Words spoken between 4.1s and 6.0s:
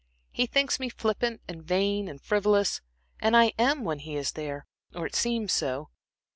is there, or I seem so.